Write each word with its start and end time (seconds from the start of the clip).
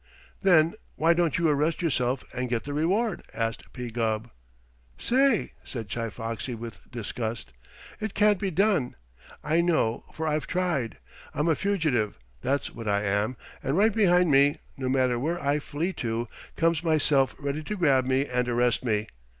"Then 0.41 0.73
why 0.95 1.13
don't 1.13 1.37
you 1.37 1.47
arrest 1.47 1.83
yourself 1.83 2.23
and 2.33 2.49
get 2.49 2.63
the 2.63 2.73
reward?" 2.73 3.21
asked 3.35 3.71
P. 3.71 3.91
Gubb. 3.91 4.31
"Say," 4.97 5.53
said 5.63 5.91
Chi 5.91 6.09
Foxy 6.09 6.55
with 6.55 6.79
disgust. 6.91 7.53
"It 7.99 8.15
can't 8.15 8.39
be 8.39 8.49
done. 8.49 8.95
I 9.43 9.61
know, 9.61 10.05
for 10.11 10.25
I've 10.27 10.47
tried. 10.47 10.97
I'm 11.35 11.47
a 11.47 11.53
fugitive, 11.53 12.17
that's 12.41 12.73
what 12.73 12.87
I 12.87 13.03
am, 13.03 13.37
and 13.61 13.77
right 13.77 13.93
behind 13.93 14.31
me, 14.31 14.57
no 14.75 14.89
matter 14.89 15.19
where 15.19 15.39
I 15.39 15.59
flee 15.59 15.93
to, 16.01 16.27
comes 16.55 16.83
myself 16.83 17.35
ready 17.37 17.61
to 17.61 17.77
grab 17.77 18.07
me 18.07 18.25
and 18.25 18.49
arrest 18.49 18.83
me. 18.83 19.05